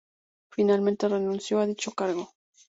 Finalmente, 0.49 1.07
renunció 1.07 1.59
a 1.59 1.67
dicho 1.67 1.91
cargo. 1.91 2.33